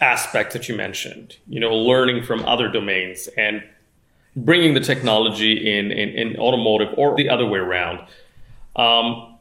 aspect 0.00 0.52
that 0.52 0.68
you 0.68 0.76
mentioned, 0.76 1.36
you 1.48 1.60
know, 1.60 1.74
learning 1.74 2.22
from 2.24 2.44
other 2.44 2.68
domains 2.68 3.28
and 3.36 3.62
bringing 4.36 4.74
the 4.74 4.80
technology 4.80 5.78
in, 5.78 5.90
in, 5.90 6.10
in 6.10 6.36
automotive 6.38 6.92
or 6.96 7.16
the 7.16 7.28
other 7.28 7.46
way 7.46 7.58
around. 7.58 8.00
Um, 8.76 9.38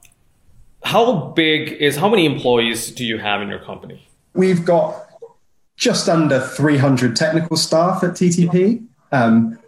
how 0.84 1.34
big 1.36 1.74
is, 1.74 1.98
how 1.98 2.08
many 2.08 2.26
employees 2.26 2.92
do 2.92 3.04
you 3.04 3.18
have 3.18 3.42
in 3.42 3.50
your 3.50 3.60
company? 3.60 4.08
We've 4.34 4.64
got 4.64 5.06
just 5.76 6.08
under 6.08 6.40
300 6.40 7.16
technical 7.16 7.58
staff 7.58 8.04
at 8.04 8.12
TTP, 8.12 8.86
um, 9.12 9.60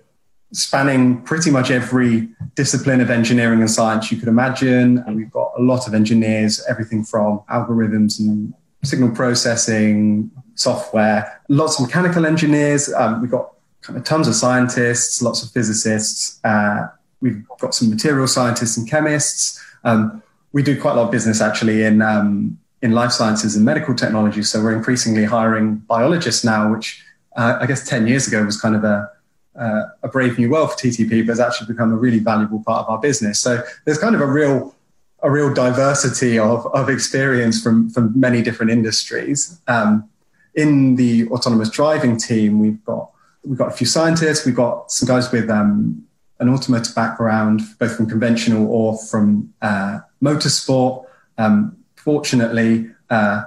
spanning 0.53 1.21
pretty 1.23 1.51
much 1.51 1.71
every 1.71 2.29
discipline 2.55 3.01
of 3.01 3.09
engineering 3.09 3.59
and 3.59 3.69
science 3.69 4.11
you 4.11 4.17
could 4.17 4.29
imagine. 4.29 4.99
And 4.99 5.15
we've 5.17 5.31
got 5.31 5.51
a 5.57 5.61
lot 5.61 5.87
of 5.87 5.93
engineers, 5.93 6.63
everything 6.69 7.03
from 7.03 7.41
algorithms 7.49 8.19
and 8.19 8.53
signal 8.83 9.11
processing, 9.11 10.31
software, 10.55 11.41
lots 11.49 11.79
of 11.79 11.87
mechanical 11.87 12.25
engineers. 12.25 12.91
Um, 12.93 13.21
we've 13.21 13.31
got 13.31 13.53
kind 13.81 13.97
of 13.97 14.05
tons 14.05 14.27
of 14.27 14.35
scientists, 14.35 15.21
lots 15.21 15.43
of 15.43 15.51
physicists. 15.51 16.39
Uh, 16.43 16.87
we've 17.21 17.47
got 17.59 17.73
some 17.73 17.89
material 17.89 18.27
scientists 18.27 18.77
and 18.77 18.89
chemists. 18.89 19.63
Um, 19.83 20.21
we 20.51 20.63
do 20.63 20.79
quite 20.79 20.93
a 20.93 20.95
lot 20.95 21.05
of 21.05 21.11
business 21.11 21.41
actually 21.41 21.83
in 21.83 22.01
um, 22.01 22.57
in 22.81 22.91
life 22.91 23.11
sciences 23.11 23.55
and 23.55 23.65
medical 23.65 23.95
technology. 23.95 24.43
So 24.43 24.61
we're 24.61 24.75
increasingly 24.75 25.25
hiring 25.25 25.75
biologists 25.75 26.43
now, 26.43 26.71
which 26.71 27.03
uh, 27.35 27.57
I 27.59 27.65
guess 27.65 27.87
ten 27.87 28.07
years 28.07 28.27
ago 28.27 28.43
was 28.43 28.59
kind 28.59 28.75
of 28.75 28.83
a 28.83 29.09
uh, 29.57 29.83
a 30.03 30.07
brave 30.07 30.37
new 30.37 30.49
world 30.49 30.71
for 30.71 30.77
TTP, 30.77 31.25
but 31.25 31.31
has 31.31 31.39
actually 31.39 31.67
become 31.67 31.91
a 31.91 31.95
really 31.95 32.19
valuable 32.19 32.63
part 32.63 32.85
of 32.85 32.89
our 32.89 32.99
business. 32.99 33.39
So 33.39 33.63
there's 33.85 33.97
kind 33.97 34.15
of 34.15 34.21
a 34.21 34.25
real 34.25 34.75
a 35.23 35.31
real 35.31 35.53
diversity 35.53 36.37
of, 36.37 36.65
of 36.67 36.89
experience 36.89 37.61
from, 37.61 37.89
from 37.89 38.17
many 38.19 38.41
different 38.41 38.71
industries. 38.71 39.59
Um, 39.67 40.09
in 40.53 40.95
the 40.95 41.27
autonomous 41.29 41.69
driving 41.69 42.17
team, 42.17 42.59
we've 42.59 42.83
got 42.83 43.11
we've 43.43 43.57
got 43.57 43.69
a 43.69 43.75
few 43.75 43.87
scientists, 43.87 44.45
we've 44.45 44.55
got 44.55 44.91
some 44.91 45.07
guys 45.07 45.31
with 45.31 45.49
um, 45.49 46.05
an 46.39 46.49
automotive 46.49 46.93
background, 46.93 47.61
both 47.79 47.95
from 47.95 48.07
conventional 48.07 48.67
or 48.67 48.97
from 48.97 49.53
uh, 49.61 49.99
motorsport. 50.21 51.05
Um, 51.37 51.77
fortunately, 51.95 52.89
uh, 53.09 53.43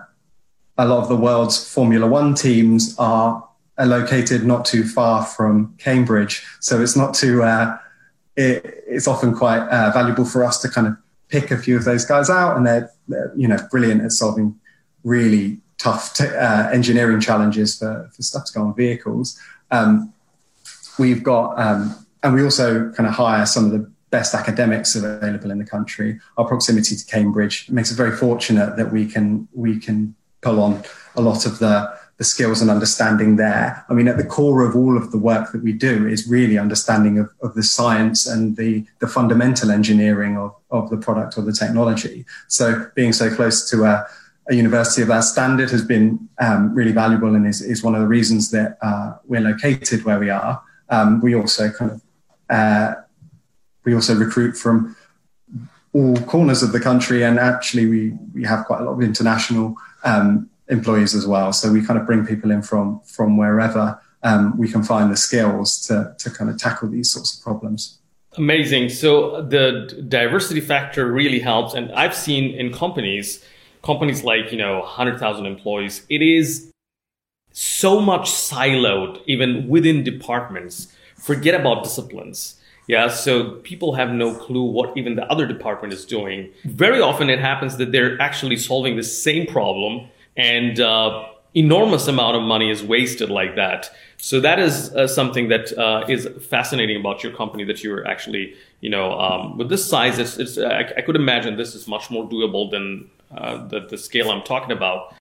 a 0.78 0.86
lot 0.86 1.02
of 1.02 1.08
the 1.08 1.16
world's 1.16 1.72
Formula 1.72 2.06
One 2.06 2.34
teams 2.34 2.96
are, 2.98 3.46
are, 3.76 3.86
located 3.86 4.44
not 4.44 4.64
too 4.64 4.84
far 4.84 5.24
from 5.24 5.74
Cambridge, 5.78 6.44
so 6.60 6.80
it's 6.80 6.96
not 6.96 7.14
too. 7.14 7.42
Uh, 7.42 7.76
it, 8.36 8.84
it's 8.86 9.06
often 9.06 9.34
quite 9.34 9.60
uh, 9.68 9.91
valuable 9.91 10.24
for 10.24 10.44
us 10.44 10.60
to 10.62 10.68
kind 10.68 10.86
of 10.86 10.96
pick 11.31 11.50
a 11.50 11.56
few 11.56 11.77
of 11.77 11.84
those 11.84 12.05
guys 12.05 12.28
out, 12.28 12.56
and 12.56 12.67
they're, 12.67 12.91
they're 13.09 13.33
you 13.36 13.48
know 13.48 13.59
brilliant 13.70 14.03
at 14.03 14.12
solving 14.12 14.59
really 15.05 15.59
tough 15.78 16.14
t- 16.14 16.27
uh, 16.27 16.69
engineering 16.70 17.20
challenges 17.20 17.78
for, 17.78 18.11
for 18.14 18.22
stuff 18.22 18.45
to 18.45 18.53
go 18.53 18.62
on 18.62 18.75
vehicles. 18.75 19.39
Um, 19.70 20.12
we've 20.98 21.22
got, 21.22 21.59
um, 21.59 22.06
and 22.22 22.34
we 22.34 22.42
also 22.45 22.91
kind 22.92 23.09
of 23.09 23.14
hire 23.14 23.47
some 23.47 23.64
of 23.64 23.72
the 23.72 23.91
best 24.11 24.34
academics 24.34 24.95
available 24.95 25.50
in 25.50 25.59
the 25.59 25.64
country. 25.64 26.20
Our 26.37 26.47
proximity 26.47 26.97
to 26.97 27.06
Cambridge 27.06 27.71
makes 27.71 27.91
us 27.91 27.97
very 27.97 28.15
fortunate 28.16 28.77
that 28.77 28.93
we 28.93 29.06
can 29.06 29.49
we 29.53 29.78
can 29.78 30.15
pull 30.41 30.61
on 30.61 30.83
a 31.17 31.21
lot 31.21 31.47
of 31.47 31.59
the 31.59 32.01
the 32.21 32.25
skills 32.25 32.61
and 32.61 32.71
understanding 32.71 33.37
there. 33.37 33.83
I 33.89 33.95
mean, 33.95 34.06
at 34.06 34.19
the 34.19 34.27
core 34.27 34.62
of 34.69 34.77
all 34.77 34.99
of 34.99 35.11
the 35.11 35.17
work 35.17 35.53
that 35.53 35.62
we 35.62 35.73
do 35.73 36.06
is 36.06 36.28
really 36.28 36.59
understanding 36.59 37.19
of, 37.19 37.31
of 37.43 37.55
the 37.55 37.62
science 37.62 38.27
and 38.27 38.59
the, 38.59 38.84
the 38.99 39.09
fundamental 39.09 39.71
engineering 39.71 40.37
of, 40.37 40.55
of 40.71 40.91
the 40.91 40.99
product 40.99 41.39
or 41.39 41.41
the 41.45 41.53
technology. 41.55 42.27
So 42.47 42.91
being 42.95 43.15
so 43.15 43.34
close 43.34 43.71
to 43.71 43.84
a, 43.84 44.06
a 44.51 44.55
university 44.55 45.01
of 45.01 45.09
that 45.09 45.25
standard 45.25 45.71
has 45.71 45.83
been 45.83 46.28
um, 46.39 46.75
really 46.75 46.93
valuable 46.93 47.34
and 47.34 47.47
is, 47.47 47.62
is 47.62 47.83
one 47.83 47.95
of 47.95 48.03
the 48.03 48.07
reasons 48.07 48.51
that 48.51 48.77
uh, 48.83 49.15
we're 49.25 49.41
located 49.41 50.05
where 50.05 50.19
we 50.19 50.28
are. 50.28 50.62
Um, 50.91 51.22
we 51.22 51.34
also 51.34 51.71
kind 51.71 51.93
of 51.93 52.03
uh, 52.51 52.97
we 53.84 53.95
also 53.95 54.15
recruit 54.15 54.59
from 54.59 54.95
all 55.93 56.17
corners 56.19 56.62
of 56.62 56.73
the 56.73 56.81
country, 56.81 57.25
and 57.25 57.39
actually 57.39 57.87
we 57.87 58.12
we 58.34 58.45
have 58.45 58.67
quite 58.67 58.81
a 58.81 58.84
lot 58.84 58.93
of 58.93 59.03
international 59.03 59.77
um, 60.05 60.49
employees 60.69 61.15
as 61.15 61.27
well. 61.27 61.53
So 61.53 61.73
we 61.73 61.84
kind 61.84 61.99
of 61.99 62.06
bring 62.06 62.27
people 62.27 62.51
in 62.51 62.62
from 62.62 63.01
from 63.05 63.37
wherever 63.37 64.01
um, 64.23 64.56
we 64.56 64.69
can 64.69 64.83
find 64.83 65.11
the 65.11 65.17
skills 65.17 65.81
to 65.87 66.15
to 66.19 66.31
kind 66.31 66.51
of 66.51 66.59
tackle 66.59 66.89
these 66.89 67.11
sorts 67.11 67.37
of 67.37 67.43
problems. 67.43 67.99
Amazing. 68.37 68.91
So 68.91 69.43
the 69.43 70.05
diversity 70.09 70.61
factor 70.61 71.11
really 71.11 71.41
helps, 71.41 71.75
and 71.75 71.91
I've 71.93 72.15
seen 72.15 72.55
in 72.55 72.72
companies, 72.72 73.45
companies 73.83 74.22
like 74.22 74.53
you 74.53 74.59
know 74.59 74.83
hundred 74.83 75.19
thousand 75.19 75.47
employees, 75.47 76.07
it 76.09 76.22
is 76.22 76.71
so 77.53 78.01
much 78.01 78.31
siloed 78.31 79.21
even 79.27 79.69
within 79.69 80.05
departments. 80.05 80.95
Forget 81.17 81.61
about 81.61 81.83
disciplines. 81.83 82.59
Yeah, 82.91 83.06
so 83.06 83.53
people 83.62 83.95
have 83.95 84.11
no 84.11 84.34
clue 84.34 84.65
what 84.65 84.97
even 84.97 85.15
the 85.15 85.25
other 85.31 85.47
department 85.47 85.93
is 85.93 86.05
doing. 86.05 86.51
Very 86.65 87.01
often 87.01 87.31
it 87.31 87.39
happens 87.39 87.77
that 87.77 87.93
they're 87.93 88.21
actually 88.21 88.56
solving 88.56 88.97
the 88.97 89.05
same 89.05 89.47
problem 89.47 90.09
and 90.37 90.81
uh, 90.81 91.25
enormous 91.55 92.09
amount 92.09 92.37
of 92.37 92.43
money 92.43 92.69
is 92.69 92.83
wasted 92.83 93.31
like 93.31 93.55
that. 93.55 93.93
So 94.17 94.41
that 94.41 94.59
is 94.59 94.93
uh, 94.97 95.06
something 95.06 95.51
that 95.51 95.73
uh, 95.78 96.05
is 96.09 96.28
fascinating 96.49 96.97
about 96.99 97.23
your 97.23 97.33
company 97.33 97.62
that 97.62 97.84
you're 97.84 98.05
actually, 98.09 98.55
you 98.81 98.91
know, 98.91 99.17
um, 99.21 99.57
with 99.57 99.69
this 99.69 99.89
size, 99.89 100.19
it's, 100.19 100.37
it's 100.39 100.59
I, 100.59 100.93
I, 100.97 101.03
could 101.03 101.15
imagine 101.15 101.57
this 101.57 101.77
is 101.77 101.87
much 101.87 102.11
more 102.11 102.28
doable 102.28 102.72
than 102.72 103.09
uh, 103.31 103.69
the, 103.69 103.87
the 103.87 103.99
scale 103.99 104.33
I'm 104.33 104.43
talking 104.43 104.72
about. 104.72 105.15